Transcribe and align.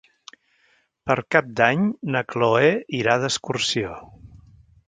Per 1.09 1.17
Cap 1.35 1.51
d'Any 1.59 1.85
na 2.15 2.25
Chloé 2.31 2.75
irà 3.03 3.19
d'excursió. 3.25 3.93